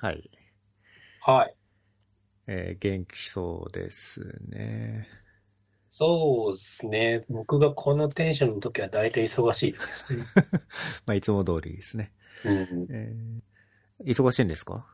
[0.00, 0.30] はい。
[1.20, 1.54] はい。
[2.46, 5.08] えー元気そうですね。
[5.88, 7.24] そうですね。
[7.28, 10.24] 僕がこのテンションの時は大体忙しいですね。
[11.06, 12.12] まあ、いつも通りですね。
[12.44, 13.42] うん、えー
[14.04, 14.86] 忙しいんですか？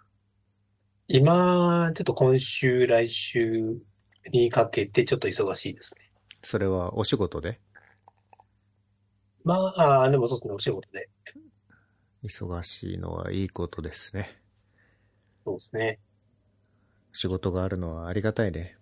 [1.09, 3.77] 今、ちょっと今週、来週
[4.33, 6.11] にかけてちょっと忙しいですね。
[6.43, 7.61] それはお仕事で？
[9.45, 11.11] まあ、あでもそうですね、お仕事で。
[12.23, 14.41] 忙しいのはいいことですね。
[15.45, 15.99] そうですね。
[17.12, 18.77] 仕事があるのはありがたいね。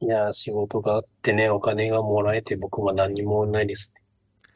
[0.00, 4.02] いや、仕事があってね、お金がもらえて僕は何にもないですね。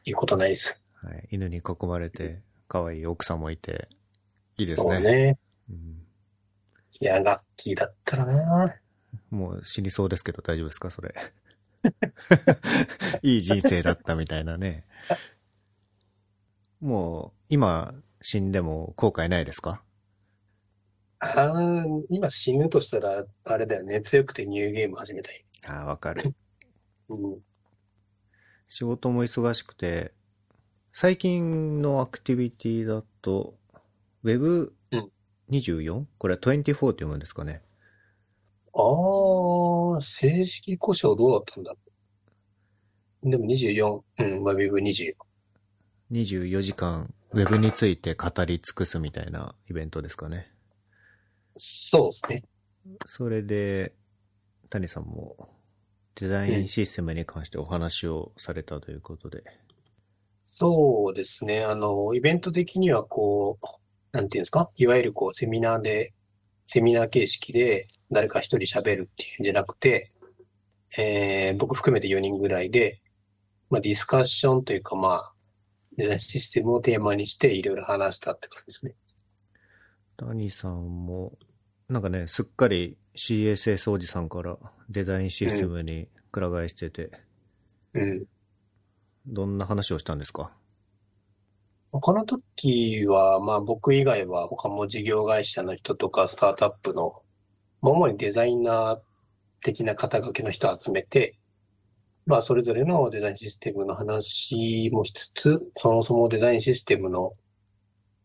[0.03, 0.77] いいことないです。
[0.95, 3.87] はい、犬に囲まれて、可愛い奥さんもいて、
[4.57, 4.95] いいですね。
[4.95, 5.39] そうね。
[5.69, 6.05] うん、
[6.99, 8.75] いや、楽器だったらな。
[9.29, 11.13] もう死にそうですけど大丈夫ですかそれ。
[13.23, 14.85] いい人生だったみたいなね。
[16.81, 19.83] もう、今死んでも後悔ないですか？
[21.19, 24.01] あー今死ぬとしたら、あれだよね。
[24.01, 25.45] 強くてニューゲーム始めたい。
[25.65, 26.35] ああ、わかる。
[27.09, 27.41] うん。
[28.67, 30.13] 仕事も忙しくて、
[30.91, 33.57] 最近のアクティビティだと、
[34.23, 37.61] Web24?、これは24って読むんですかね。
[38.73, 41.75] ああ、正式故障どうだったんだ？
[43.23, 45.13] でも24、うん、まあ、Web24。
[46.11, 50.51] 24時間 Web について語り尽くすみたいなイベントですかね。
[51.57, 52.43] そうですね。
[53.05, 53.93] それで、
[54.69, 55.49] 谷さんも
[56.15, 59.43] デザインシステムに関してお話をされたということで。
[60.45, 61.63] そうですね。
[61.63, 63.65] あの、イベント的にはこう、
[64.11, 66.13] なんていうんですか、いわゆるこう、セミナーで、
[66.65, 70.11] セミナー形式で誰か一人喋るっていうんじゃなくて、
[70.97, 73.01] えー僕含めて4人ぐらいで、
[73.69, 75.33] まあ、ディスカッションというか、まあ、
[75.97, 78.95] デザインシステムをテーマにしていろいろ話したって感じですね。
[80.17, 81.37] 谷さんも、
[81.89, 84.57] なんかね、すっかり CSS おじさんから
[84.89, 87.11] デザインシステムにくら替えしてて、
[87.93, 88.25] うん。
[89.25, 90.51] どんな話をしたんですか？
[91.91, 97.21] この時は、まあ僕以外は他も事業会社の人とかスタートアップの、
[97.81, 98.99] まあ主にデザイナー
[99.63, 101.39] 的な肩書きの人を集めて、
[102.25, 107.31] まあそれぞれのデザインシステムの話もしつつ、そもそもデザインシステムの、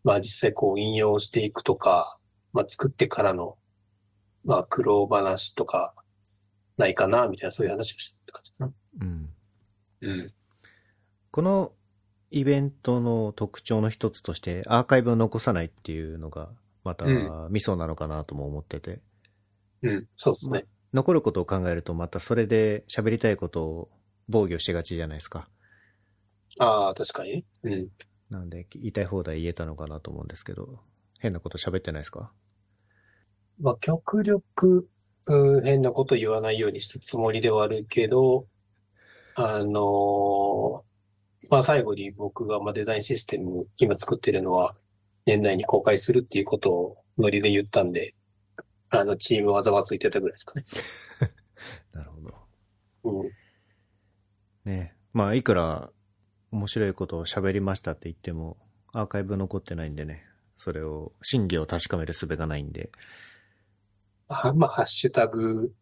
[0.03, 2.19] まあ実際こう引用していくとか、
[2.53, 3.57] まあ作ってからの、
[4.45, 5.95] まあ苦労話とか
[6.77, 8.73] ないかな、みたいなそういう話をしたって感じかな。
[9.01, 9.31] うん。
[10.03, 10.33] うん。
[11.31, 11.73] この
[12.31, 16.51] イベントの特徴の一つとして、アーカイブを残さないっていうのが、
[16.85, 19.01] またうミソなのかなとも思ってて、
[19.83, 20.09] うん。
[20.17, 20.65] そうですね。
[20.93, 23.91] 残ることを考えると、またそれで喋りたいことを
[24.29, 25.49] 防御しがちじゃないですか。
[26.59, 27.45] ああ、確かにね。
[27.63, 27.89] うん。
[28.31, 30.81] なんで、言いたい放題言えたのかなと思うんですけど、
[31.19, 32.33] 変なこと喋ってないですか？
[33.63, 34.89] まあ、極力、
[35.29, 38.47] うん変なこと言わないようにしたつもりではあるけど、
[39.37, 40.93] あのー
[41.49, 44.77] まあ、最後に僕が、まあ、デザインシステム、今作ってるのは、
[45.27, 48.15] 年内に公開するっていうことをノリで言ったんで、
[48.91, 50.65] あの、チームはざわついてたぐらいですかね。
[51.93, 53.23] なるほど。
[53.23, 53.31] うん。
[54.65, 55.91] ねまあ、いくら
[56.51, 58.57] 面白いことを喋りましたって言っても、
[58.93, 60.25] アーカイブ残ってないんでね、
[60.57, 62.91] それを、真偽を確かめる術がないんで。
[64.33, 65.73] あまあ、ハッシュタグ、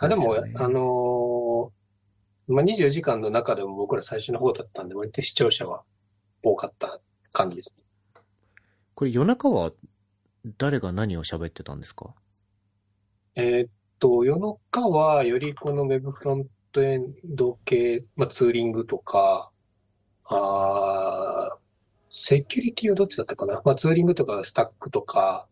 [0.00, 5.84] あ、でも、あのーまあ、24時間の中でも僕ら最初の方だったんで、割と視聴者は
[6.42, 7.00] 多かった
[7.32, 7.84] 感じですね。
[8.94, 9.72] これ夜中は
[10.58, 12.14] 誰が何を喋ってたんですか？
[13.36, 19.52] えーっと、夜中はよりこの Web フロントエンド系、まあ、ツーリングとか、
[20.24, 21.60] あー
[22.12, 23.62] セキュリティはどっちだったかな？
[23.64, 25.46] まあ、ツーリングとかスタックとか、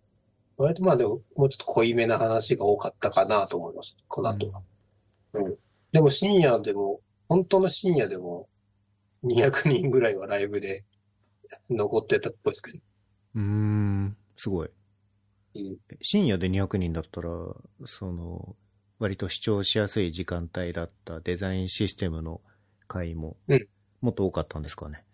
[0.59, 3.97] 割とまあでももうちょっと濃いめな話が多かったかなと思います。
[4.09, 4.63] この後は。
[5.35, 5.57] うん。
[5.93, 8.49] でも深夜でも、本当の深夜でも
[9.23, 10.85] 200人ぐらいはライブで
[11.71, 12.79] 残ってたっぽいですけど。
[13.37, 14.71] うーん、すごい。
[15.55, 15.77] うん。
[16.03, 17.31] 深夜で200人だったら、
[17.87, 18.57] その、
[18.99, 22.41] 割と視聴しやすい時間帯だったデザインシステムの
[22.89, 23.69] 回もうん、
[24.01, 25.05] もっと多かったんですかね。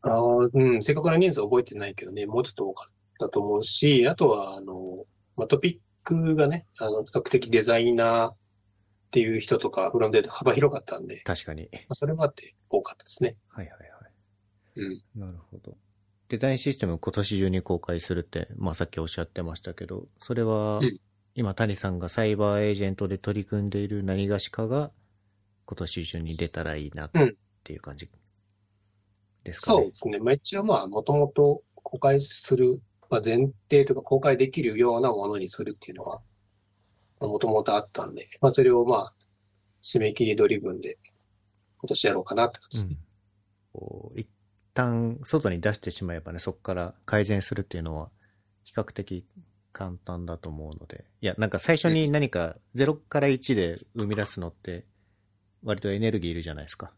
[0.00, 0.48] ああ、う
[0.78, 2.92] ん、正確な人数覚えてないけどね、もうちょっと多かっ
[3.22, 5.04] たと思うし、あとは、あの、
[5.36, 8.36] まあ、トピックがね、あの、比較的デザイナーっ
[9.12, 11.68] ていう人とか、フロントエンド幅広かったんで、確かに。
[11.72, 13.36] まあ、それもあって多かったですね。
[13.48, 13.90] はいはいはい。
[14.76, 15.20] うん。
[15.20, 15.76] なるほど。
[16.28, 20.98] デザインシステム今年中に公開するって、まあさっきおっしゃってましたけど、それはうん、
[21.34, 24.92] 今谷さんがサイバーエージェントで取り組んでいる何がしかが
[25.66, 27.10] 今年中に出たらいいなっ
[27.64, 28.08] ていう感じ
[29.44, 29.82] ですかね。
[29.82, 30.18] そうですね。
[30.20, 36.22] まあ、一応まあ、もともと公開するまあ、前提とか公開できるようなものにするっていうのは、
[37.20, 39.14] もともとあったんで、まあ、それをまあ、
[39.82, 40.98] 締め切りドリブンで
[41.78, 42.96] 今年やろうかなって感じですね。
[43.72, 44.28] こう一
[44.74, 48.10] 旦外に出してしまえばね、そこから改善するっていうのは
[48.64, 49.24] 比較的
[49.72, 51.04] 簡単だと思うので。
[51.20, 54.84] いや、なんか最初に何か0から1で生み出すのって
[55.64, 56.92] 割とエネルギーいるじゃないですか。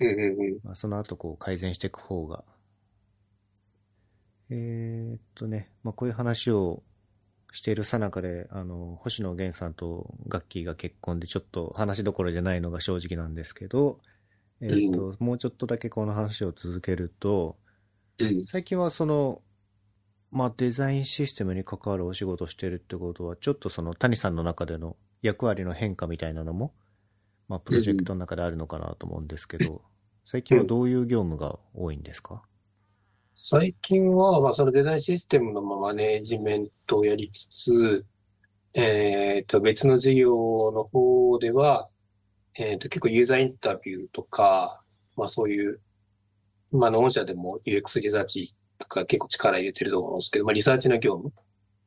[0.00, 0.58] うんうんうん。
[0.62, 2.44] まあ、その後こう改善していく方が。
[4.50, 6.82] えーっとね、まあ、こういう話を
[7.52, 14.00] しているさなかで、あの、星野源さんとガッキーが結婚でちょっと話どころじゃないのが正直なんですけど、
[14.60, 17.56] えーっと、もうちょっとだけこの話を続けると、
[18.18, 18.44] うん。
[18.46, 19.40] 最近はその、
[20.30, 26.74] まあ、デザインシステムに関わるお仕事をしてるってことは、ちょっとその谷さんの中での役割の変化みたいなのも、
[27.48, 29.82] まあ、プロジェクトの中であるのかなと思うんですけど、
[30.24, 32.42] 最近はどういう業務が多いんですか？
[33.36, 38.06] 最近は、まあ、そのデザインシステムのマネージメントをやりつつ、
[38.74, 40.30] えっと、別の事業
[40.72, 41.88] の方では、
[42.54, 44.82] えっと、結構ユーザーインタビューとか、
[45.16, 45.80] まあそういう、
[46.70, 51.32] まあ、御社でも UX リサーチとか結構力入れてると思うんですけど、まあ、リサーチの業務っ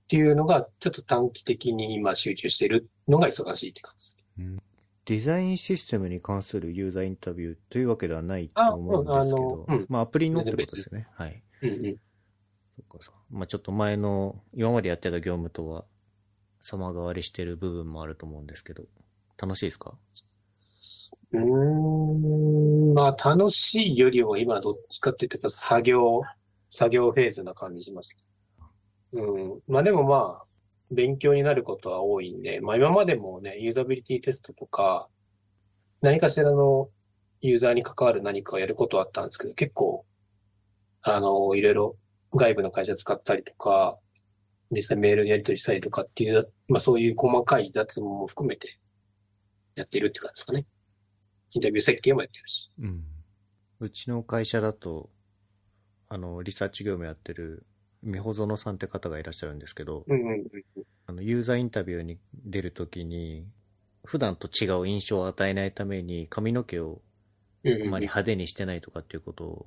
[0.09, 4.57] ていうのが、ちょっと短期的に今集中してるのが忙しいって感じですね。
[5.07, 11.07] デザインシステムに関するユーザーインタビューというわけではないと思うんですけどのうん、まあアプリのってことですよね。
[11.13, 11.41] はい。
[11.61, 11.95] うんうん。
[12.89, 15.85] そっかまあちょっと前の、今までやってた業務とは
[16.59, 18.83] 様変わりしてる部分もあると思うんですけど、
[19.37, 19.97] 楽しいですか？
[21.31, 26.21] うーん、まあ楽しいよりも今どっちかって言ったら作業、
[26.69, 28.13] 作業フェーズな感じします。
[29.13, 29.61] うん。
[29.69, 30.45] まあでもまあ、
[30.91, 35.09] 勉強になることは多いんで、まあ今までもね、ユーザビリティテストとか、
[36.01, 36.89] 何かしらの
[37.41, 40.05] ユーザーに関わる何かをやることはあったんですけど、結構、
[41.01, 41.97] あの、いろいろ
[42.33, 43.99] 外部の会社使ったりとか、
[44.71, 48.79] 実際メールでやり取りしたりとかっていう、まあそういう細かい雑務も含めて
[49.75, 50.65] やってるって感じですかね。
[51.51, 52.69] インタビュー設計もやってるし。
[52.79, 53.03] うん。
[53.79, 55.09] うちの会社だと、
[56.09, 57.65] あの、リサーチ業務やってる、
[58.07, 60.43] 美穂園さんって方がいらっしゃるんですけど、うんうんうん。
[61.05, 63.45] あのユーザーインタビューに出るときに、
[64.05, 67.01] 普段と違う印象を与えないために髪の毛を
[67.65, 69.65] あまり派手にしてないとかっていうこと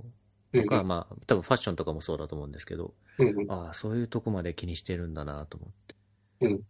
[0.52, 2.94] うんとか、まあ、多分ファッションとかもそうだと思うんですけど、
[3.48, 5.94] ああ、そういうとこまで気にしてるんだなと思って。
[6.40, 6.60] うん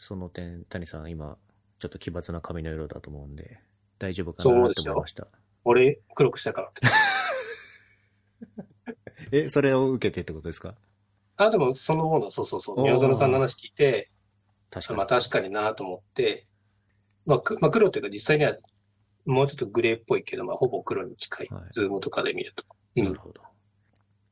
[0.00, 1.36] その点、谷さん今、
[1.80, 3.60] ちょっと奇抜な髪の色だと思うんで、
[3.98, 5.26] 大丈夫かなって思いました。
[5.64, 6.72] 俺、黒くしたから。
[9.32, 10.74] え、それを受けてってことですか？
[11.36, 12.82] あ、でも、そのもの、そうそうそう。
[12.82, 14.10] 宮園さんの話聞いて、
[14.70, 14.98] 確かに。
[14.98, 16.46] まあ確かになと思って、
[17.26, 18.56] まあ、くまあ、黒っていうか実際には
[19.26, 21.48] もうちょっとグレーっぽいけど、まあほぼ黒に近い。
[21.48, 22.64] はいズームとかで見ると。
[22.96, 23.04] うん。
[23.04, 23.42] なるほど。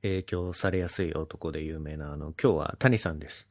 [0.02, 3.48] 影響されやすい男で有名な、あの、今日は谷さんです。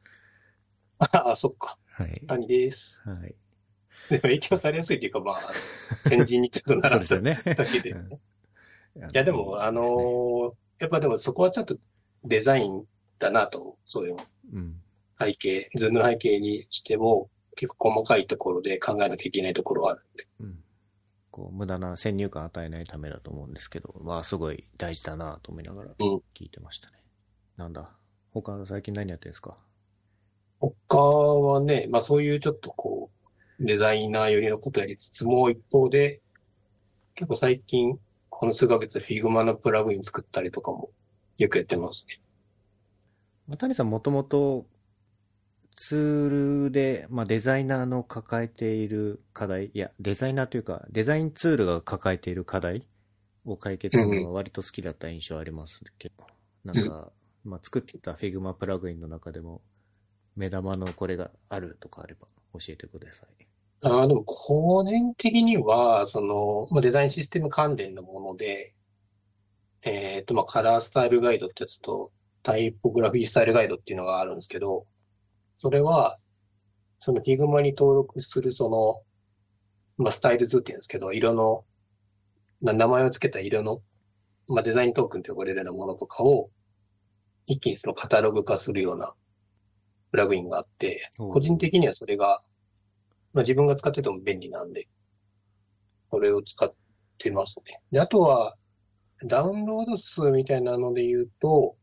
[0.98, 1.78] ああ、そっか。
[1.92, 2.22] はい。
[2.26, 3.00] 谷です。
[3.04, 3.34] はい。
[4.08, 5.52] でも影響されやすいっていうか、まあ、
[6.08, 7.40] 先人にちょっとそう習ったですよね。
[7.54, 7.90] だけで。
[7.90, 8.12] うん
[8.98, 11.76] いや、でも、あのーやっぱでもそこはちゃんと
[12.24, 12.84] デザイン
[13.18, 13.78] だなと。
[13.86, 14.16] そういう
[14.52, 14.80] うん。
[15.18, 20.28] 背景、ズームの背景にしても、結構細かいところで考えなきゃいけないところはあるんで。
[20.40, 20.64] うん。
[21.30, 26.96] こう、無駄な先入観与えないためだと思うんですけど、まあ、すごい大事だなと思いながらうん聞いてましたね。
[27.56, 27.90] なんだ？
[28.34, 29.56] 他、最近何やってるんですか？
[30.60, 33.10] 他はね、まあそういうちょっとこ
[33.58, 36.20] う、デザイナー寄りのことやりつつも、一方で、
[37.14, 37.98] 結構最近、
[38.38, 40.90] この数ヶ月 Figma のプラグイン作ったりとかも
[41.38, 42.20] よくやってますね。
[43.48, 44.66] まあ、谷さんもともと
[45.76, 52.86] ツールで、まあ、デザイナーの抱えている課題、いや、デザイナーというか、デザインツールが抱えている課題
[53.46, 56.26] を解決するのが割と好きだった印象ありますけど、
[56.62, 57.12] なんか、
[57.42, 59.62] まあ、作った Figma プラグインの中でも、
[60.34, 63.45] 目玉のこれがあるとかあれば教えてください。
[63.82, 68.74] あーでも個人的には、その、まあ、デザインシステム関連のもので、
[69.82, 72.10] えっと、まあ、カラースタイルガイドってやつと、
[72.42, 74.86] タイポグラフィースタイルガイドっていうのがあるんですけど、
[75.58, 76.18] それは、
[76.98, 79.02] その Figma に登録するその、
[80.02, 81.64] まあ、スタイル図っていうんですけど、色の、
[82.62, 83.82] まあ、名前を付けた色の、
[84.48, 86.50] まあ、デザイントークンと呼ばれるようなものとかを、
[87.46, 89.14] 一気にそのカタログ化するような
[90.10, 92.42] プラグインがあって、個人的にはそれが、
[93.36, 94.88] まあ、自分が使ってても便利なんで、
[96.10, 96.72] それを使っ
[97.18, 97.82] てますね。
[97.92, 98.56] で、あとは、
[99.26, 101.76] ダウンロード数みたいなので言うと、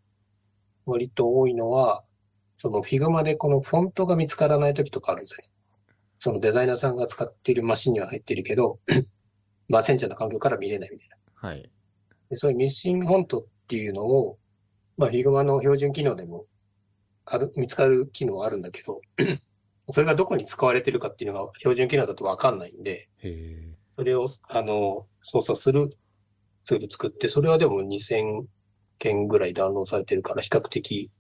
[0.88, 2.04] 割と多いのは、
[2.56, 5.52] その Figma でこのフォントが見つからない時とかあるんですよね。
[6.20, 8.80] そのデザイナーさんが使っているマシンには入ってるけど、
[9.70, 11.10] まあ、センチャーな環境から見れないみたい
[11.44, 11.50] な。
[11.50, 11.70] はい。
[12.32, 14.40] でそういうミッシングフォントっていうのを、
[14.98, 16.48] まあ、Figma の標準機能でも
[17.26, 19.02] ある、見つかる機能はあるんだけど、
[19.92, 25.96] それがどこに使われてるかっていうのが標準機能だとわかんないんで、へそれを、あの、操作する
[26.64, 28.46] ツール作って、それはでも2000
[29.00, 31.12] 件ぐらいダウンロードされてるから、比較的。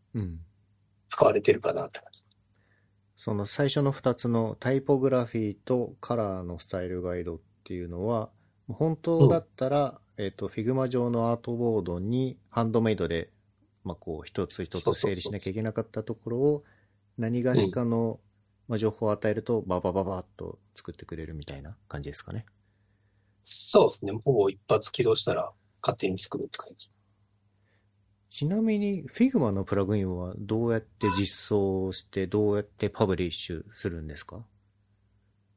[1.09, 2.23] 使われてるかなって感じ。
[3.15, 8.29] その最初の2つのタイポグラフィーとカラーのスタイルガイドっていうのは、
[8.67, 13.29] 本当だったら、えっ、と、Figma 上のアートボードにハンドメイドで、
[13.83, 16.63] まあ、こう、一つ一つ整理しなきゃいけなかったところを、
[17.17, 18.19] 何がしかの、
[18.67, 22.45] まあ、情報を与えると、ババババッと作ってくれるみたいな感じですかね。
[23.43, 24.13] そうですね。
[24.23, 26.89] ほぼ一発起動したら勝手に作るって感じ。
[28.29, 34.45] ちなみに Figma のプラグインはどうやって実装して、どうやってパブリッシュするんですか？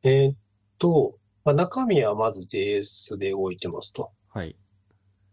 [0.03, 0.37] えーっ
[0.79, 4.11] と、まあ、中身はまず JS で置いてますと。
[4.29, 4.57] はい。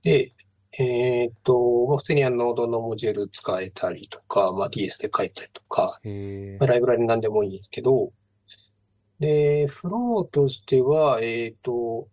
[0.03, 0.33] で、
[0.79, 8.11] えーっと、まあ、普通にあの、ノードのモジュール使えたりとか、まあ、DS で書いたりとか、へまあライブラリなんでもいいんですけど、
[9.19, 12.07] で、フローとしては、えーっと、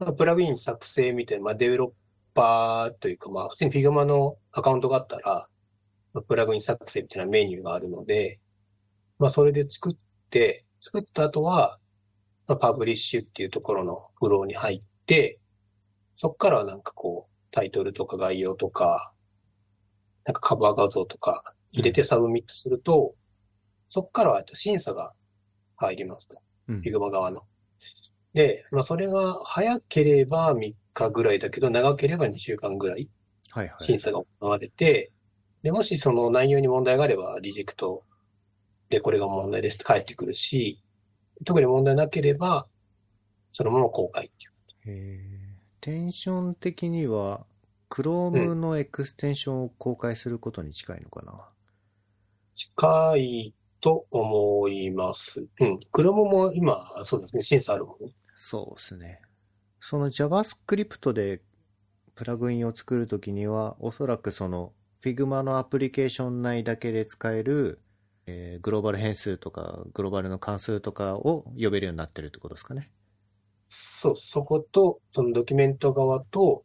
[0.00, 5.48] まあ、プラグイン作成みたいな、まあ、デベロッパーというか、まあ、普通に Figma のアカウントがあったら、
[6.12, 8.40] まあプラグイン作成みたいなメニューがあるので、
[9.18, 9.96] まあ、それで作っ
[10.30, 11.78] て、作った後は、
[12.48, 15.38] まあ、 publish っていうところのフローに入って、
[16.16, 19.14] そこからはなんかこう、タイトルとか概要とか、
[20.26, 23.14] なんかカバー画像とか入れて submit すると、
[23.88, 25.14] そこからはえっと審査が
[25.76, 26.38] 入りますと。
[26.68, 26.80] うん。
[26.80, 27.44] Figma 側の。
[28.34, 33.08] で、まあ、それが早ければ3日ぐらいだけど、長ければ2週間ぐらい
[33.48, 33.82] はいはい。
[33.82, 35.10] 審査が行われて、
[35.62, 38.04] で、もしその内容に問題があれば、リジェクト
[38.90, 40.82] でこれが問題ですって返ってくるし、
[41.46, 42.66] 特に問題なければ、
[43.52, 44.30] そのまま公開っ
[44.84, 45.35] ていう。
[45.86, 47.46] テンション的には、
[47.88, 51.48] Chrome のエクステンションを公開することに近いのかな、
[52.56, 55.46] 近いと思います。
[55.60, 55.78] うん。
[55.92, 58.12] Chrome も今、そうですね、審査あるもんね。
[58.34, 59.22] そうですね。
[59.78, 61.40] その JavaScript で
[62.16, 64.72] プラグインを作るときには、おそらくその
[65.04, 67.80] Figma のアプリケーション内だけで使える、
[68.26, 72.90] えーグローバル変数とか、グローバルの関数とかを呼べるようになってるってことですかね。
[73.68, 76.64] そう、そこと、そのドキュメント側と、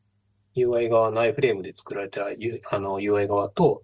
[0.55, 3.83] UI 側の iFrame で作られたあの UI 側と、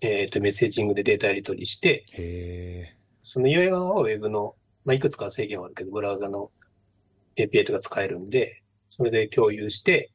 [0.00, 6.50] えっと、メッセージングでデータやり取りして、へその UI 側は Web の、まあ、いくつか制限はあるけど、ブラウザの
[7.36, 10.12] API とか使えるんで、それで共有して、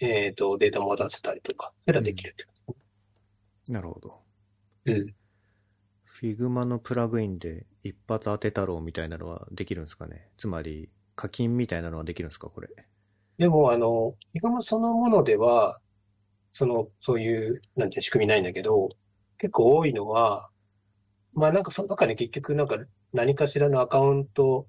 [0.00, 2.34] えっと、データも渡せたりとか、それはできる
[2.66, 2.74] と。
[3.68, 3.72] ー。
[3.72, 4.20] なるほど。
[4.86, 5.14] うん。
[6.06, 12.48] Figma のプラグインで一発当て太郎みたいなのはできるんですかねつまり、課金みたいなのはできるんですか？
[12.48, 12.68] これ。
[13.38, 15.80] でも、あの、Figma そのものでは、
[16.52, 18.90] その、そういう、なんていう仕組みないんだけど、
[19.38, 20.50] 結構多いのは、
[21.34, 22.76] まあなんかその中に結局なんか
[23.12, 24.66] 何かしらのアカウント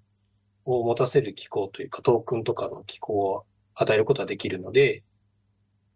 [0.66, 3.46] を持たせる機構というかトークンとかの機構を
[3.76, 5.04] 与えることができるので、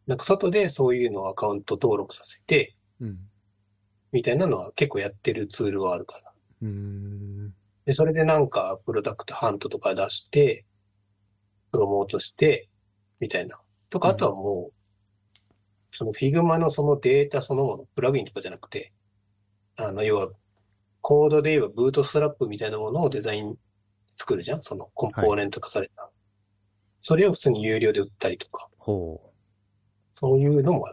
[0.07, 3.17] なんか外でそういうのをアカウント登録させて、うん。
[4.11, 6.33] みたいなのは結構やってるツールはあるから。
[6.63, 7.53] うーん。
[7.87, 10.65] で、それでなんかプロダクトハントとか出して、
[11.71, 12.67] プロモートして、
[13.21, 13.61] みたいな。
[13.89, 14.73] とか、うんあとはもう、
[15.95, 18.91] その Figma のそのデータそのもの、プラグインとかじゃなくて、
[19.77, 20.29] あの、要は、
[20.99, 23.55] コードで言えばブートストラップみたいなものをデザイン
[24.15, 26.11] 作るじゃんそのコンポーネント化された。
[27.01, 29.29] それを普通に有料で売ったりとか、ほう。
[30.19, 30.91] そういうのもあ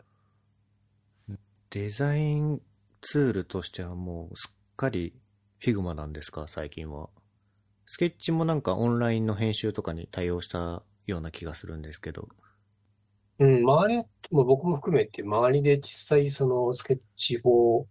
[1.29, 1.41] る。
[1.71, 2.63] デザイン
[3.01, 5.13] ツールとしてはもうすっかり
[5.65, 6.45] Figma なんですか？
[6.47, 7.09] 最近は。
[7.87, 12.29] スケッチもなんかオンラインの編集とかに対応したような気がするんですけど。
[13.39, 17.85] うん、周り、も僕も含めて、周りで実際そのスケッチ4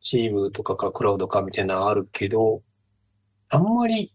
[0.00, 2.62] チームとかかクラウドかみたいなのあるけど、
[3.50, 4.14] あんまり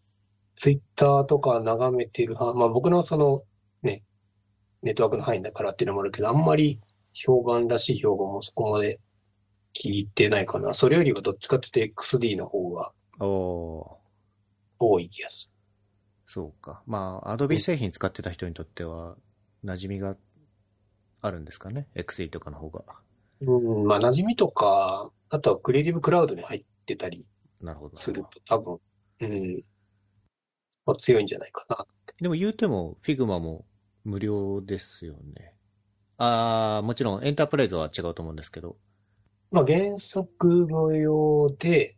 [0.55, 3.43] ツイッターとか眺めてるは、まあ僕のその
[3.83, 4.03] ね、
[4.81, 6.81] ネットワークの範囲だからっていうのもあるけど、あんまり
[7.13, 9.00] 評判らしい評判もそこまで
[9.75, 10.74] 聞いてないかな。
[10.74, 15.51] それよりはどっちかというと XD の方が多い気がす
[16.27, 16.82] そうか。
[16.88, 19.15] まあ、Adobe 製品使ってた人にとっては
[19.63, 20.15] 馴染みが
[21.22, 22.84] あるんですかね ?XE とかの方が。
[23.41, 23.51] る。
[23.51, 27.27] うん、まあ馴染みとか、あとはクリエイティブクラウドに入ってたり
[27.62, 27.98] なるほど。
[27.98, 28.79] すると多分、
[29.22, 29.62] うん、
[30.86, 31.86] まあ、強いんじゃないかな。
[32.22, 33.65] でも言うても Figma も
[34.03, 35.53] 無料ですよね。
[36.17, 38.77] あー、もちろんエンタープライズは違うと思うんですけど。
[39.52, 41.96] まあ、原則無料で、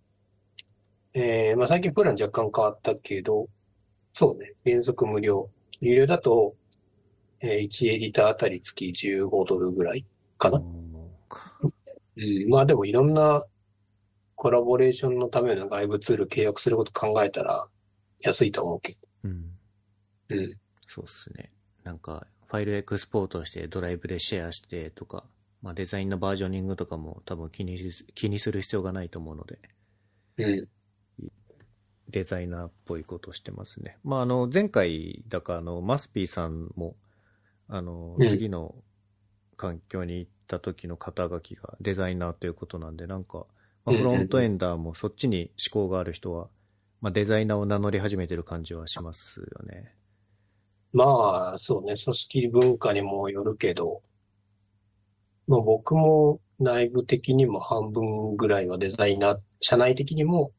[1.14, 3.48] えーまあ、最近プラン若干変わったけど、
[4.14, 5.50] そうね、原則無料。
[5.80, 6.56] 有料だと、
[7.42, 10.06] えー1エディターあたり月15ドルぐらい
[10.38, 10.60] かな。
[10.60, 10.88] うん
[12.18, 13.46] うん、まあでもいろんな
[14.36, 17.68] コラボレーションのための外部ツール契約すること考えたら
[18.20, 19.42] 安いと思うけうん。
[20.30, 20.36] ど。
[20.36, 20.58] うん。
[20.88, 21.52] そうっすね。
[21.84, 25.26] なんか、ファイルエクスポートしてドライブでシェアしてとか、
[25.62, 29.60] まあデザインのバージョニングとかも多分気にし気にする必要がないと思うので、
[30.38, 30.68] うん。
[32.10, 33.98] デザイナーっぽいことをしてますね。
[34.04, 36.96] まああの、前回だかあの、マスピーさんも、
[37.68, 38.76] あのう、ん次の
[39.58, 43.46] 環境に行った時の肩書きがデザイナーということなんで、なんか、
[43.86, 46.50] まあ、フロントエンダーもそっちに思考がある人は、
[47.02, 49.94] まあデザイナーを名乗り始めてる感じはしますよね。
[50.94, 54.02] まあ、そうね、組織文化にもよるけど、
[55.48, 60.52] まあ僕も内部的にも半分ぐらいはデザイナー、社内的にも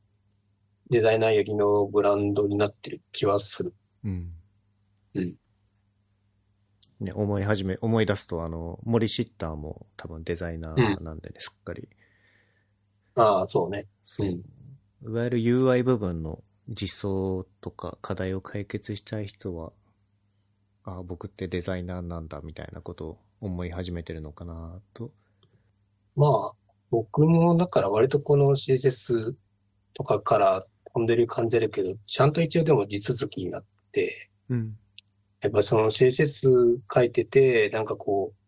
[0.90, 3.74] デザイナーよりのブランドになってる気はする。
[4.04, 4.32] うん。
[5.14, 5.36] うん。
[7.00, 11.88] ね、思い始め、思い出すと、あの、森シッターも多分デザイナーなんでね、すっかり。
[13.14, 13.86] ああ、そうね。
[14.06, 15.10] そうう。
[15.10, 19.72] いわゆる UI 部分の実装とか課題を解決したい人は、
[20.84, 25.10] ああ、僕ってデザイナーなんだみたいなことを思い始めてるのかなと。
[26.16, 29.34] まあ、僕もだから割とこの CSS
[29.94, 34.76] とかから飛んでる感じだけど、ちゃんと一応でも地続きになって、うん。
[35.40, 38.38] やっぱその CSS 書いてて、なんかこう、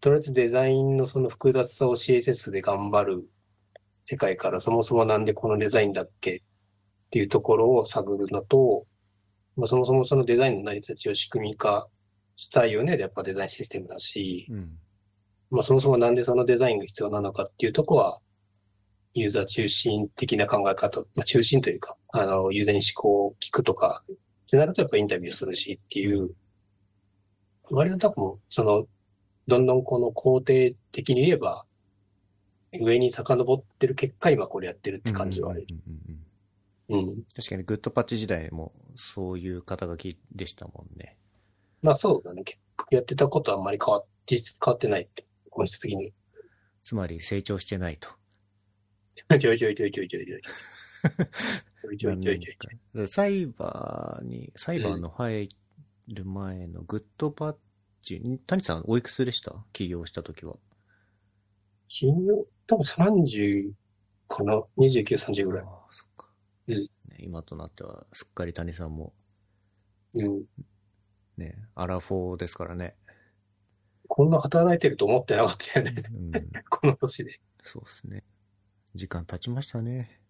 [0.00, 3.28] とりあえずデザインのその複雑さを CSS で頑張る
[4.04, 6.40] 世界からそもそもなんでこのデザインだっけっ
[7.10, 8.86] ていうところを探るのと、
[9.56, 11.88] まあ、そもそもそのデザインの成り立ちを仕組み化
[12.38, 14.78] したいよねでやっぱデザインシステムだし、うん。
[15.50, 18.20] まあ、そもそもなんでそのデザインが必要なのかっていうとこは、
[19.12, 24.16] ユーザー中心的な考え方、まあ、中心というか、あの、ユーザーに思考を聞くとか、っ
[24.50, 26.30] てなるとやっぱインタビューするしっていう、
[27.70, 28.86] 割と多分、その、
[29.48, 31.66] どんどんこの工程的に言えば、
[32.80, 35.66] 上に遡ってる結果、今これやってるって感じはある。
[36.88, 37.24] うん。
[37.34, 41.16] 確かにグッドパッチ時代もそういう肩書きでしたもんね。
[41.82, 42.44] まあそうだね。
[42.44, 46.12] 結局やってたことはあんまり変わっ、実質変わってないって、本質的に。
[46.82, 48.08] つまり成長してないと。
[49.38, 50.36] ちょいちょいちょいちょいちょいちょ
[53.02, 53.08] い。
[53.08, 55.48] サイバーに、サイバーの入
[56.08, 57.56] る前のグッドパッ
[58.02, 59.54] チ、谷さんおいくつでした？
[59.72, 60.56] 起業した時は。
[61.88, 63.72] 金曜、多分30
[64.28, 65.64] かな ?29、30ぐらい。
[65.64, 66.28] ああ、そっか。
[66.66, 66.88] うんね
[67.20, 69.12] 今となっては、すっかり谷さんも、
[70.14, 70.44] うん。
[71.38, 72.94] ね、アラフォーですからね。
[74.08, 76.02] こんな働いてると思ってなかったよね。
[76.10, 76.32] うん、
[76.68, 77.40] この年で。
[77.62, 78.24] そうですね。
[78.94, 80.20] 時間経ちましたね。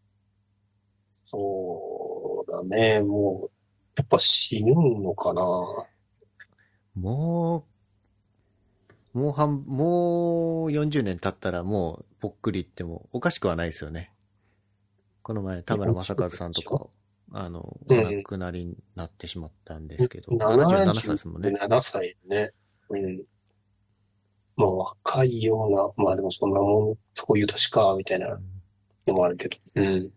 [1.26, 3.02] そうだね。
[3.02, 3.50] もう、
[3.96, 5.42] やっぱ死ぬのかな
[6.94, 7.66] も
[9.14, 14.12] う、もう半、もう40年経ったらもうぽっくりいってもおかしくはないですよね。
[15.22, 16.86] この前、田村正和さんとか、
[17.32, 21.50] あの、おうん亡くなりになってしまったんですけど、77 77歳ですもんね。
[21.50, 22.52] 7歳ね。
[22.90, 23.22] うん。
[24.56, 28.58] まあ若いような、まあでもそんなもん、そういう年か、みたいなうん
[29.06, 29.56] のもあるけど。
[29.74, 30.10] うん。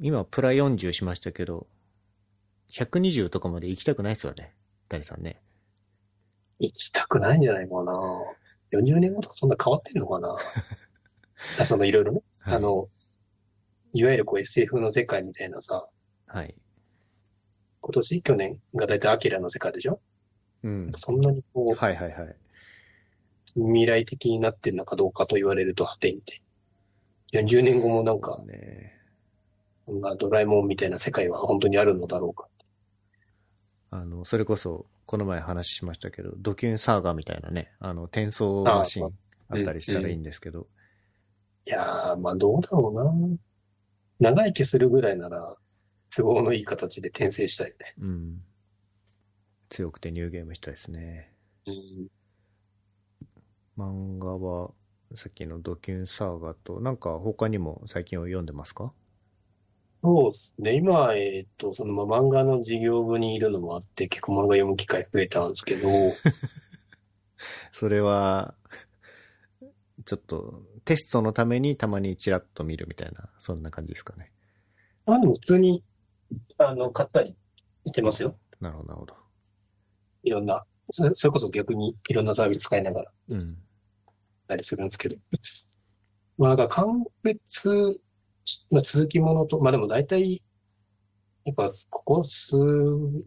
[0.00, 1.66] 今、プラ40しましたけど、
[2.70, 4.54] 120とかまで行きたくないですよね。
[4.88, 5.40] 谷さんね。
[6.58, 7.92] 行きたくないんじゃないかな。
[8.72, 10.36] 40年後とかそんな変わってんのかな
[11.58, 12.22] あそのいろいろね。
[12.40, 12.88] はいあの、
[13.92, 15.88] いわゆるこう SF の世界みたいなさ、
[16.32, 16.54] はい。
[17.80, 20.00] 今年、去年がだいたいアキラの世界でしょ？
[20.62, 20.92] うん。
[20.96, 22.36] そんなにこう、はいはいはい。
[23.54, 26.40] 未来的になってんのかどうかと言われると果てにて。
[27.32, 28.96] 40年後もなんか、ね
[29.86, 32.46] そんなドラえもんみたいな世界は本当にあるのだろうか。
[33.90, 39.08] あの、それこそ、この前話しましたけど、ドキュンサーガみたいなね、あの、転送マシン
[39.48, 40.68] あったりしたらいいんですけど、
[41.66, 43.36] いやー、まあどうだろうな。
[44.20, 45.56] 長生きするぐらいなら、
[46.14, 47.94] 都合のいい形で転生したいよね。
[48.00, 48.42] うん。
[49.68, 51.32] 強くてニューゲームしたいですね。
[51.66, 52.08] うん。
[53.78, 54.72] 漫画は、
[55.14, 58.92] さっきのドキュンサーガと、なんか他にも最近を読んでますか？
[60.02, 60.74] そうですね。
[60.76, 65.88] 今、えっと、その、まあ、漫画の事業部にいるのもあって、結構漫画読む機会増えたんですけど、
[67.72, 68.54] それは、
[70.06, 74.32] ちょっと、テストのためにたまにチラッと見るみたいな、そんな感じですかね。
[75.04, 75.84] まあでも普通に、
[76.58, 77.34] あの、買ったり
[77.86, 78.38] してますよ。
[78.60, 79.14] なるほど、なるほど。
[80.22, 83.58] いろんな、それそれこそ逆にいろんなサービス使いながらうん。
[84.48, 85.16] たりするんですけど。
[86.36, 87.68] まあ、なんか完結、
[88.70, 90.42] まあ、続きものと、まあでも大体、
[91.44, 92.52] やっぱここ数、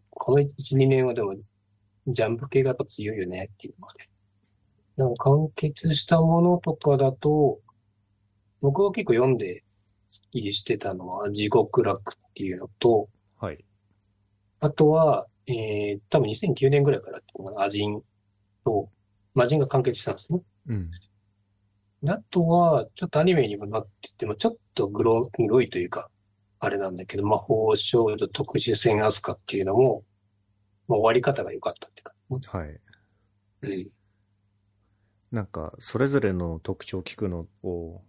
[0.10, 1.36] この1、2年はでも、
[2.08, 4.10] ジャンプ系がやっぱ強いよねっていうのはね。
[4.98, 7.60] なんか完結したものとかだと、
[8.62, 9.64] 僕は結構読んで
[10.08, 13.64] スッキリしてたのは地獄楽っていうのと、はい。
[14.60, 18.02] あとは、えー、多分2009年ぐらいからっていうのアジン
[18.66, 18.90] と、
[19.36, 20.42] マジンが完結したんですね。
[20.68, 20.92] うん。
[22.02, 26.10] であとは、ちょっとアニメにもなってても、ちょっとグロ、グロいというか、
[26.60, 30.04] あれなんだけど、魔法少女特殊戦アスカっていうのも、
[30.88, 32.04] まあ、終わり方が良かったってい
[32.38, 32.80] うか、はい。
[33.62, 33.92] うん。
[35.32, 38.02] なんか、それぞれの特徴を聞くのを、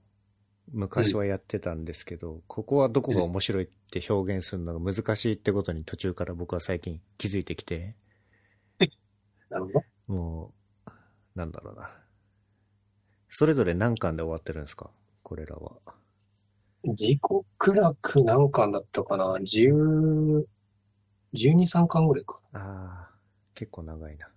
[0.72, 7.94] 昔はやってたんですけど、ここはどこが面白いって表現するのが難しいってことに途中から僕は最近気づいてきて、
[9.50, 9.84] なるほど。
[10.06, 10.52] も
[10.86, 10.90] う、
[11.34, 11.90] なんだろうな。
[13.28, 14.90] それぞれ何巻で終わってるんですか？
[15.22, 15.72] これらは。
[16.84, 17.20] 自己
[17.74, 20.44] 楽何巻だったかな ?10、
[21.34, 22.60] 12、3巻ぐらいかな。
[22.60, 23.14] ああ、
[23.54, 24.28] 結構長いな。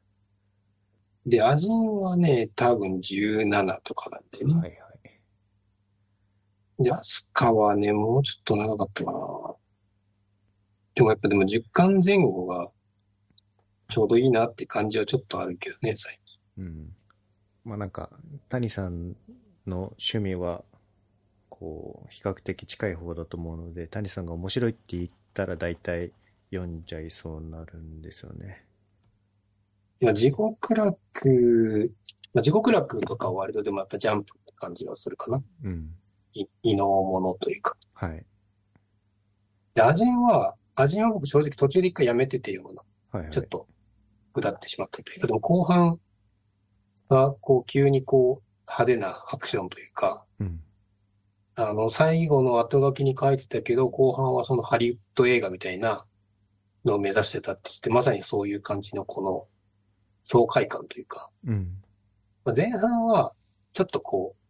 [1.26, 4.54] で、アジンはね、多分17とかなんだよね。
[4.54, 4.87] はいはい。
[6.80, 9.56] で、アスカはね、もうちょっと長かったかな。
[10.96, 12.72] でもやっぱでも10巻前後が
[13.90, 16.40] ちょうどいいなって感じはちょっとあるけどね、最近。
[16.58, 16.96] うん。
[17.64, 18.10] まあなんか、
[18.50, 19.16] 谷さん
[19.66, 20.64] の趣味は、
[21.50, 26.12] こう、比較的近い方だと思うので、谷さんが面白いって言ったら大体
[26.52, 28.66] 読んじゃいそうになるんですよね。
[30.02, 31.96] まあ、地獄楽、
[32.34, 35.44] まあ、地獄楽とかは割とでもやっぱジャンプって感じがするかな。
[35.64, 35.90] うん。
[36.34, 37.76] い異能ものというか。
[37.94, 38.26] はい。
[39.74, 42.84] で、アジンは、アジンは僕正直途中で一回やめてて読むの。
[43.12, 43.34] はいはい。
[43.34, 43.68] ちょっと、
[44.34, 46.00] 下ってしまったというか、でも後半
[47.10, 50.62] が、こう、急にこう、派手なアクションというか、うん。
[51.56, 56.06] あの、最後の後書きに書いてたけど、後半はそのハリウッド映画みたいな
[56.86, 59.48] のを目指してたって言って、まさにそういう感じのこの
[60.24, 61.82] 爽快感というか、うん。
[62.46, 63.34] まあ、前半は
[63.74, 64.47] ちょっとこう、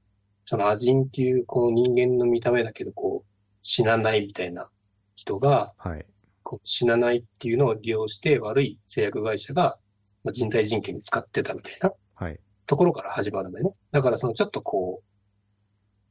[0.50, 3.32] そのアジンっていうこの人間の見た目だけど、こう、
[3.62, 4.72] 死なないみたいな
[5.16, 6.06] 人が、はい。
[6.44, 9.78] こう死なないっていうのを利用して悪い製薬会社が
[10.24, 12.40] まあ人体人権に使ってたみたいなはい。
[12.66, 13.74] ところから始まるんだよね。
[13.92, 15.06] だからそのちょっとこう、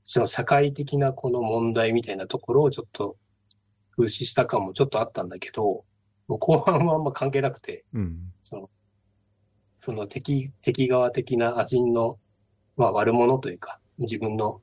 [0.04, 3.16] その社会的なこの問題みたいなところをちょっと
[3.96, 5.86] 風刺した感もちょっとあったんだけど、
[6.28, 8.18] もう後半はあんま関係なくて、うん。
[8.42, 8.70] その、
[9.78, 12.18] その敵、敵側的なアジンの、
[12.76, 14.60] まあ悪者というか、自分の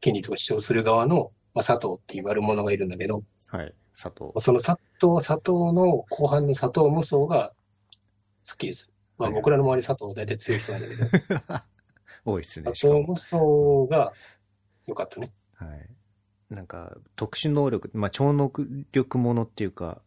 [0.00, 3.74] 権利とか主張する側の、まあ佐藤っていう悪者がいるんだけど、はい。
[3.94, 4.32] 佐藤。
[4.44, 7.52] その佐藤、佐藤の後半の佐藤無双が
[8.48, 8.90] 好きです。
[9.16, 11.06] まあはい僕らの周り佐藤大体強い人なんだけど、
[12.32, 12.94] 多いですね、し佐。
[12.94, 13.38] 藤無双
[13.88, 14.12] が
[14.86, 15.32] 良かったね。
[15.54, 15.90] はい。
[16.50, 18.50] なんか、特殊能力、まあ、超能
[18.92, 20.02] 力ものっていうか、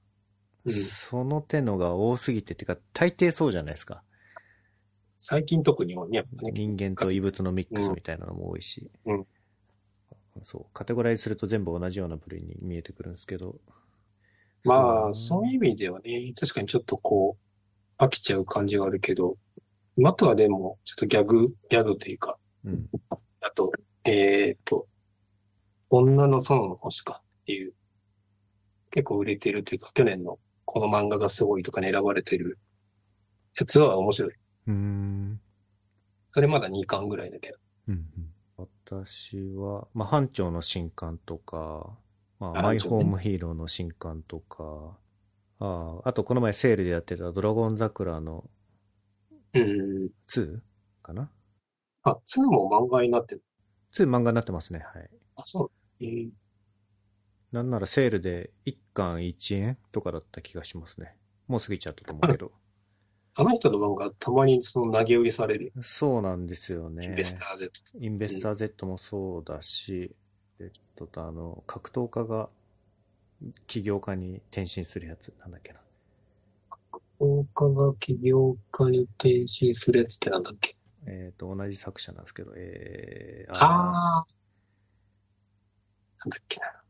[0.66, 0.74] うん。
[0.74, 4.04] その手のが多すぎて、てか、大抵そうじゃないですか。
[5.20, 8.90] 最近特にやっぱね、人間と異物のミックスみたいなのも多いし。
[9.06, 9.26] うん
[10.44, 10.66] そう。
[10.74, 13.56] カテゴライズすると全部同じような部類に見えてくるんですけど。
[14.64, 17.38] まあ、そそういう意味ではね、確かにちょっとこ
[18.00, 19.38] う、飽きちゃう感じはあるけど、
[20.04, 22.70] あとはでも、ちょっとギャグ、ギャグというか、う。
[22.70, 22.86] うん。
[23.42, 23.72] あと、
[24.04, 24.88] えっと、
[25.90, 27.74] 女の園の星かっていう、
[28.92, 32.60] 結構売れてるというか、去年のこの漫画がすごいとかに選ばれてる
[33.60, 34.34] やつは面白い。
[34.68, 35.42] うーん。
[36.32, 37.58] それまだ2巻ぐらいだけど。
[37.88, 41.96] うんうん私は、まあ、班長の新刊とか、
[42.40, 44.98] まあ、あマイホームヒーローの新刊とか、
[45.60, 48.50] ああ、あとこの前セールでやってたドラゴン桜の
[49.54, 50.12] うん。
[50.28, 50.60] 2
[51.04, 51.30] かな？
[52.02, 53.44] あ、2も漫画になってる。
[53.96, 54.80] ?2 漫画になってますね。
[54.80, 55.10] はい。
[55.36, 55.66] あ、そ
[56.00, 56.04] う。
[56.04, 56.30] えー
[57.52, 61.16] なんならセールで1巻1円とかだった気がしますね。
[61.48, 62.52] もう過ぎちゃったと思うけど。
[63.40, 65.72] あの人の漫画、たまにその投げ売りされる。
[65.84, 67.06] そうなんですよね。
[67.06, 67.70] インベスターで。
[68.00, 70.16] インベスター Z もそうだし、
[70.60, 72.50] えっと、あの、格闘家が
[73.68, 75.80] 起業家に転身するやつ、なんだっけな。
[77.20, 80.76] 放課が起業家に転身するやつってなんだっけ？
[81.06, 84.26] えっ、と、同じ作者なんですけど、えー、ああ。
[86.26, 86.82] なんだっけな。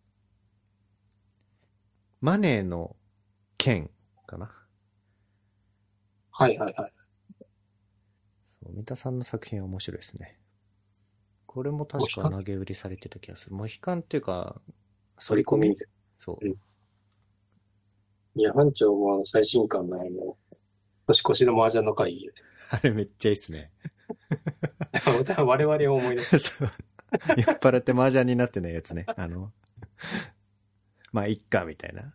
[2.22, 2.96] マネーの
[3.58, 3.90] 剣
[4.26, 4.50] かな。
[6.40, 6.92] はいはいはい。
[8.64, 10.40] そう三田さんの作品は面白いですね。
[11.48, 13.56] これも確か投げ売りされてた気がする。
[13.56, 14.62] モヒカンっていうか、
[15.18, 15.76] 反り込み？
[15.76, 15.88] で。
[16.20, 16.46] そう。
[16.46, 16.56] うん
[18.36, 20.38] いや、班長もあの最新刊のあの、
[21.08, 22.42] 年越しの麻雀の会いいよね。
[22.70, 23.72] あれめっちゃいいっすね。
[25.40, 26.62] 我々を思い出す。
[26.64, 29.06] 酔っ払って麻雀になってないやつね。
[29.08, 29.52] あの、
[31.12, 32.14] まあ、いっか、みたいな。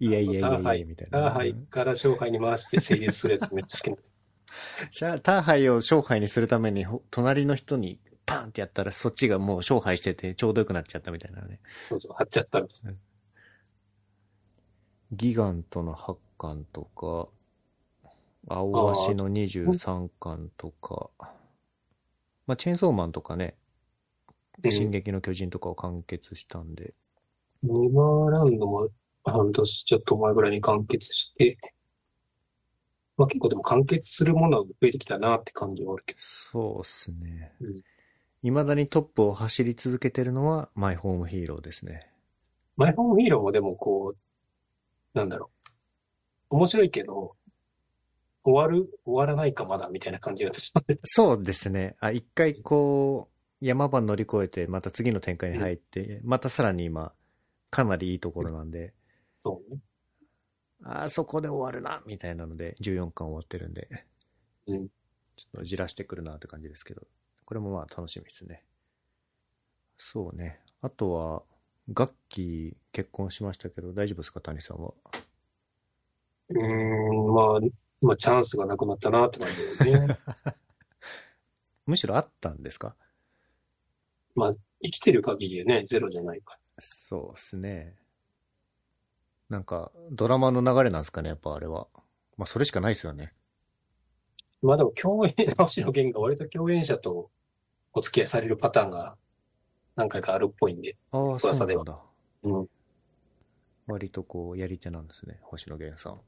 [0.00, 1.20] いやいやいやいや、みたいな。
[1.20, 4.02] ラーハイから勝敗に回して成立するやつめっちゃ好きなの。
[4.90, 11.60] じゃあ、ターハイを勝敗にするために、ほ隣の人にパンってやったらそっちがもう勝敗しててちょうどよくなっちゃったみたいなね。
[11.90, 12.92] そうそう、貼っちゃったみたいな。
[15.12, 17.28] ギガントの8巻とか、
[18.48, 21.10] 青足の23巻とか、
[22.46, 23.54] まあ、チェーンソーマンとかね、
[24.64, 26.92] うん進撃の巨人とかを完結したんで、
[27.62, 28.90] ネバーランドも
[29.24, 31.58] 半年ちょっと前ぐらいに完結して、
[33.16, 36.20] まあ結構でも完結するものは増えてきたなって感じはあるけど。
[36.20, 37.82] そうっすねうん。
[38.42, 42.10] 未だにトップを走り続けてるのはマイホームヒーローですね。
[42.76, 45.50] マイホームヒーローもでもこう、なんだろ
[46.50, 46.56] う。
[46.56, 47.36] 面白いけど、
[48.42, 50.52] 終わる終わらないかまだみたいな感じが
[51.04, 51.96] そうですね。
[52.00, 57.12] あ、一回こう、山場乗り越えて、また次の展開に入って、またさらに今、
[57.68, 58.94] かなりいいところなんで、
[59.44, 59.80] そうね。
[60.82, 64.06] あそこで終わるな、みたいなので、14巻終わってるんで、
[64.66, 64.88] うん。
[65.36, 67.06] ちょっとじらしてくるなって感じですけど、
[67.44, 68.64] これもまあ楽しみですね。
[69.98, 70.60] そうね。
[70.80, 71.42] あとは、
[71.92, 74.94] ガッキー結婚しましたけど、大丈夫ですか、谷さんは？
[76.48, 77.60] うーん、まあ、
[78.00, 80.18] まあチャンスがなくなったなって感じだよね。
[81.86, 82.96] むしろあったんですか？
[84.34, 86.60] まあ、生きてる限りはね、ゼロじゃないから。
[86.78, 87.96] そうですね。
[89.50, 91.88] なんか、ドラマの流れなんですかね、やっぱあれは。
[92.36, 93.26] まあ、それしかないですよね。
[94.62, 97.30] まあでも共演、星野源が割と共演者と
[97.92, 99.16] お付き合いされるパターンが
[99.96, 100.96] 何回かあるっぽいんで。
[101.10, 102.02] ああ、そう噂ではなんだ。
[102.44, 102.68] うん。
[103.86, 106.20] 割とこう、やり手なんですね、星野源さん。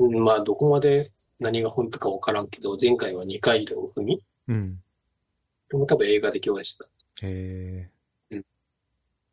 [0.00, 4.82] うんまあ、どこまで何が本当かわからんけど、前回は二階堂ふみうん。
[5.70, 7.26] でも多分映画で共演してた。
[7.26, 7.90] へえ。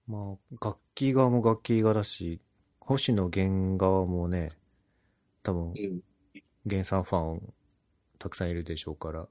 [0.10, 2.40] うんまあ、楽器側も楽器側だし、
[2.80, 4.52] 星野源側もね、
[5.44, 6.02] 多分、うん。
[6.66, 7.54] 源さんファン
[8.18, 9.28] たくさんいるでしょうから、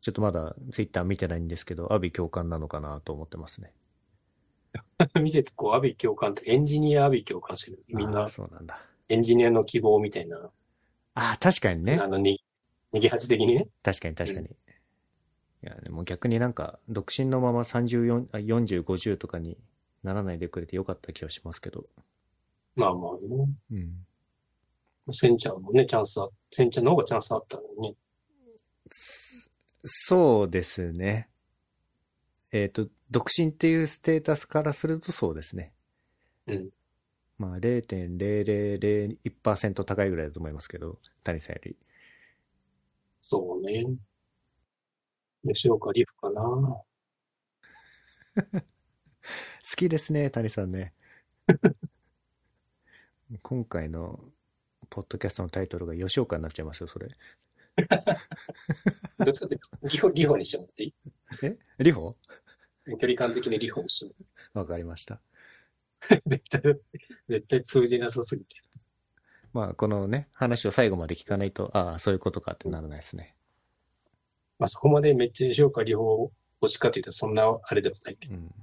[0.00, 3.72] ちょっとまだツイッター見てないんですけど、阿鼻共感なのかなと思ってますね。
[5.20, 7.84] 見てて、こう、阿鼻共感って、エンジニア阿鼻共感してる。
[7.88, 8.80] みんな、そうなんだ。
[9.08, 10.50] エンジニアの希望みたいな、
[11.14, 11.98] ああ、確かにね。
[12.00, 12.42] あの、に、
[12.92, 13.68] 逃げ恥的にね。
[13.82, 14.48] 確かに確かに。
[15.62, 19.56] いや、でも逆になんか、独身のまま34あ40、50とかに
[20.02, 21.84] ならないでくれてよかった気はしますけど。
[22.74, 23.48] まあまあね。
[23.70, 24.06] うん。
[25.12, 27.96] センちゃんもね、チャンスあ、センちゃんの方がチャンスあったのにね。
[28.88, 29.50] す
[29.84, 31.28] そうですね。
[32.50, 35.74] えっ、と、独身っていうステータスからするとそうですね。
[36.46, 36.70] うん。
[37.38, 41.76] まあ、0.0001%高いぐらいだと思いますけど、谷さんより。
[43.20, 43.86] そうね。
[45.44, 46.82] 吉岡里帆かな。
[48.62, 50.94] 好きですね、谷さんね。
[53.42, 54.20] 今回の
[54.90, 57.08] ポッドキャストのタイトルが吉岡になっちゃいますよ、それ。
[59.18, 60.94] どっちかっていうと、里帆、里帆にしてもらっていい？
[61.42, 61.58] え？
[61.78, 62.16] リホ？
[62.84, 64.14] 距離感的に里帆にして
[64.54, 65.20] もわかりました。
[66.26, 66.60] 絶対、
[67.28, 68.56] 絶対通じなさすぎて。
[69.52, 73.36] まあ、このね、話を最後まで聞かないと、ああ、そういうことかってならないですね。
[74.62, 78.18] まあそこまでめっちゃ吉岡里帆推しかというと、そんなあれでもない。
[78.30, 78.54] うん。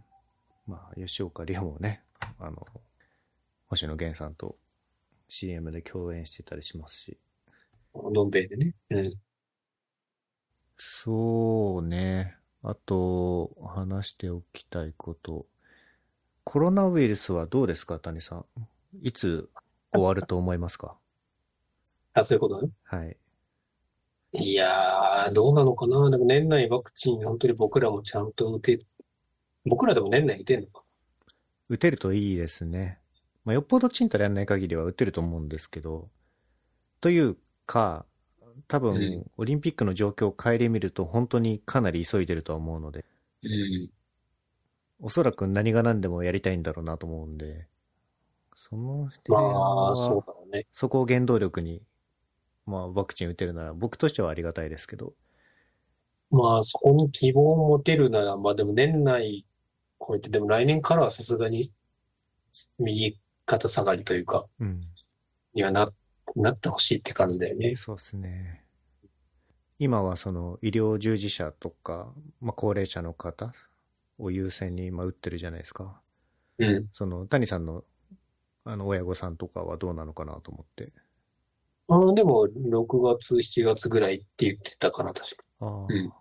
[0.66, 2.06] まあ、吉岡里帆もね、
[2.40, 2.66] あの、
[3.68, 4.56] 星野源さんと
[5.28, 7.18] CM で共演してたりしますし。
[7.94, 8.76] どん兵衛でね。
[8.92, 9.14] うん。
[10.78, 12.38] そうね。
[12.64, 15.48] あと、話しておきたいこと。
[16.46, 18.46] コロナウイルスはどうですか、谷さん？
[19.02, 19.50] いつ
[19.92, 20.96] 終わると思いますか？
[22.14, 22.62] あ、そういうこと？
[22.62, 22.72] ね。
[22.84, 23.18] はい。
[24.32, 26.10] いやー、どうなのかな？
[26.10, 28.86] でも年内ワクチン、本当に僕らもちゃんと打て、
[29.66, 30.84] 僕らでも年内打てんのか
[31.68, 33.00] 打てるといいですね。
[33.44, 36.10] まあ、よっぽどチンタラやんない限りは打てると思うんですけど。
[37.02, 38.06] というか、
[38.68, 43.06] 多う分ん、オリンピックの状況を顧みると本当にかなり急いでるとは思うので、
[43.42, 43.90] うん。
[45.02, 47.68] おそらく何が何でもやりたいんだろうなと思うんで、
[48.54, 50.68] その点まあ、はそうだろうね。
[50.74, 51.82] そこを原動力に、
[52.70, 55.14] まあ、ワクチン打てるなら、僕としてはありがたいですけど、
[56.32, 59.46] まあ、そこに希望を持てるなら、まあでも年内
[60.00, 61.72] 超えて、でも来年からはさすがに
[62.78, 64.82] 右肩下がりというか、うん。
[65.56, 65.90] にはな、
[66.36, 67.76] なってほしいって感じだよね。
[67.76, 68.64] そうですね。
[69.80, 73.54] 今はその医療従事者とか、まあ、高齢者の方
[74.20, 76.00] を優先に今打ってるじゃないですか。
[76.60, 76.90] うん。
[76.94, 77.84] その、谷さんの、
[78.66, 80.92] あの、親御さんとかはどうなのかなと思って。
[81.90, 85.44] ああ、でも、6月、7月ぐらいって言ってたかな、確か。
[85.60, 86.14] ああ、うん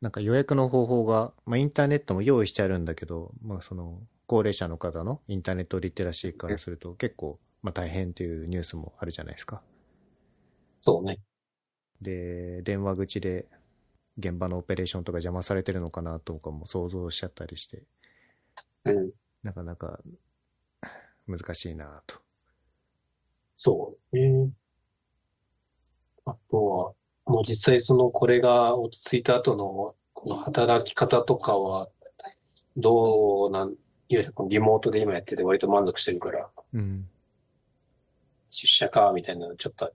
[0.00, 9.62] なんか予約の方法が、まあ、インターネットも用意してあるんだけど、まあ、その、高齢者の方のインターネットリテラシーからすると結構、まあ、大変っていうニュースもあるじゃないですか。
[10.82, 11.20] そうね。
[12.02, 13.46] で、電話口で
[14.18, 17.82] 現場のオペレーションとか邪魔されてるのかなとかも想像しちゃったりして、
[18.84, 19.10] うん。
[19.42, 20.00] なかなか
[21.26, 22.16] 難しいなと。
[23.56, 24.50] そうね。
[26.26, 26.92] あとは、
[27.26, 31.88] もう実際その、これが落ち着いた後の、この働き方とかは、
[32.76, 33.76] どうなん、いわ
[34.08, 37.08] ゆるリモートで今やってて割と満足してるから、うん。
[38.50, 39.92] 出社か、みたいなのちょっと、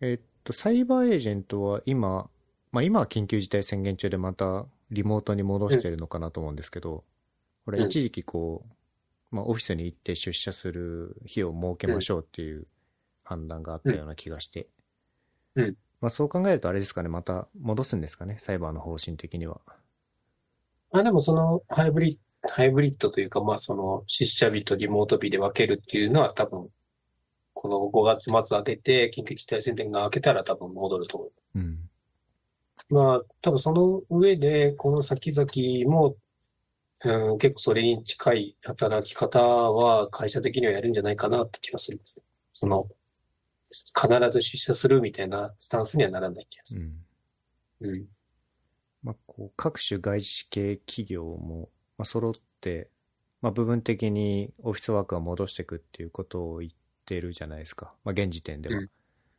[0.00, 2.28] えっと、サイバーエージェントは今、
[2.72, 7.04] まあ今は緊急事態宣言中でまたリモートに戻してるのかなと思うんですけど、
[7.64, 8.73] これうん一時期こう、
[9.34, 12.66] まあオフィスに行って出社する日を設けましょうっていう
[13.24, 14.68] 判断があったような気がして、
[15.56, 19.60] うんまあそう考えるとあれですかね、また戻すんですかね、サイバーの方針的には。
[20.92, 26.68] まあでもそのハイブリッド、ハイブリッドというか、まあその出社日とリモート日で分けるっていうのは多分、
[27.54, 31.32] この5月末当てて、緊急事態宣言が明けたら多分戻ると思う。
[31.56, 31.78] うん。
[32.90, 36.16] まあ、多分その上で、この先々も、
[37.04, 42.00] うん、結構それに近い働き方は会社的にはやるんじゃないかなって気がする。
[42.52, 42.88] その、
[43.68, 47.04] 必ず出社するみたいなスタンスにはならない気がすうん。
[47.80, 47.90] る。
[47.92, 48.06] うん。
[49.02, 52.90] まあ、こう各種外資系企業も、まあ、揃って、
[53.42, 56.72] まあ、部分的にオフィスワークは戻していくっていうことを言っ
[57.04, 57.94] てるじゃないですか。
[58.04, 58.80] まあ、現時点では。
[58.80, 58.88] うん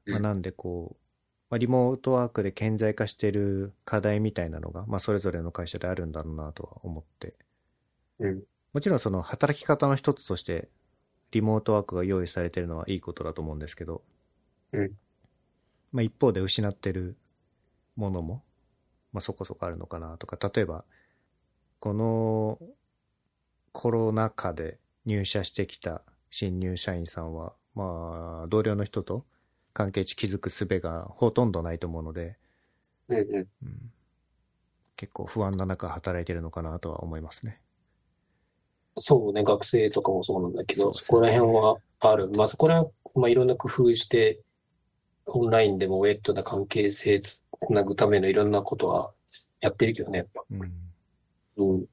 [0.08, 1.06] まあ、なんでこう、
[1.50, 7.34] まあ、リモートワークで顕在化してる課題みたいなのが、まあ、それぞれの会社であるんだろうなとは思って。
[8.20, 8.44] うん。
[8.74, 10.70] もちろんその働き方の一つとして、
[11.32, 14.04] リモートワークが用意されてるのはいいことだと思うんですけど、
[14.72, 14.98] うん
[15.92, 17.18] まあ一方で失ってる
[17.96, 18.44] ものも、
[19.14, 20.86] まあそこそこあるのかなとか、例えば、
[21.80, 22.60] この
[23.74, 26.02] コロナ禍で入社してきた
[26.32, 29.26] 新入社員さんは、まあ同僚の人と
[29.74, 32.38] 関係値築く術がほとんどないと思うので、
[33.08, 33.18] うん。
[33.18, 33.48] うん。
[33.64, 33.92] うん
[34.98, 37.62] 結構不安な中働いてるのかなとは思いますね。
[39.00, 42.30] そうね、学生とかもそうなんだけど、そこら辺はある。
[42.30, 44.42] まあそこら辺、まあいろんな工夫して、
[45.26, 49.12] オンラインでもウェットな関係性つなぐためのいろんなことは
[49.60, 50.44] やってるけどね、やっぱ。
[50.52, 50.86] うん
[51.58, 51.86] うん。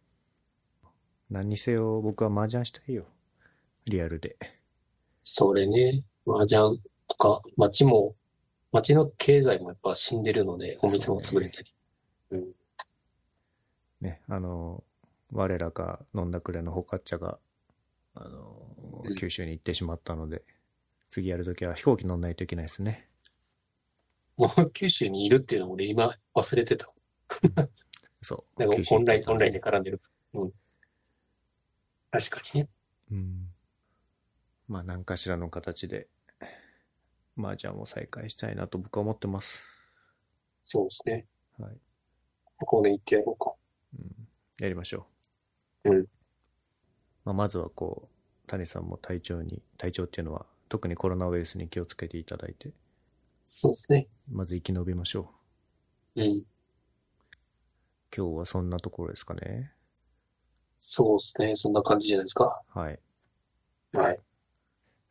[1.31, 3.07] 何にせよ僕は麻雀したいよ。
[3.87, 4.37] リアルで。
[5.23, 8.15] それね、麻雀とか、街も、
[8.73, 11.75] 街の経済もやっぱ死んでるので、お店も潰れたり。
[12.33, 12.53] うん。
[14.01, 14.83] ね、あの、
[15.33, 17.39] 我らが飲んだくれのホカッチャが、
[18.15, 20.43] あのうん、九州に行ってしまったので、
[21.09, 23.09] 次やるときは飛行機乗んないといけないですね。
[24.37, 26.89] もう九州にいるっていうのを俺今忘れてた。
[28.21, 28.61] そう。
[28.61, 30.01] なんかオンライン、オンラインで絡んでる。
[30.35, 30.53] うん。
[32.11, 32.69] 確かにね。
[33.11, 33.49] うん。
[34.69, 36.09] まあ、何かしらの形で、
[37.37, 39.63] 麻雀を再開したいなと僕は思ってます。
[40.65, 41.27] そうですね。
[41.59, 41.77] はい。
[42.59, 43.55] ここで行ってやろうか。
[43.99, 44.29] うん。
[44.61, 45.12] やりましょう
[45.85, 46.09] う。
[47.25, 48.09] まあ、まずはこ
[48.45, 52.73] う、谷さんも体調に、体調っていうのは、特にコロナウイルスに気をつけていただいて、
[53.47, 54.09] そうですね。
[54.29, 55.27] まず生き延びましょう。
[56.15, 56.45] うん。
[58.17, 59.73] 今日はそんなところですかね。
[60.79, 61.57] そうですね。
[61.57, 62.63] そんな感じじゃないですか。
[62.69, 63.01] はい。
[63.93, 64.23] はい。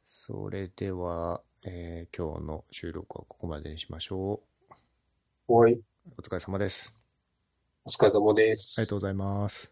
[0.03, 4.73] それでは、えー今日の収録はここまでにしましょう。
[5.47, 5.81] はい。
[6.17, 6.95] お疲れ様です。
[7.86, 8.79] お疲れ様です。
[8.79, 9.70] ありがとうございます。